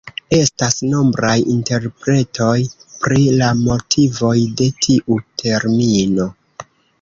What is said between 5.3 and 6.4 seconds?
termino.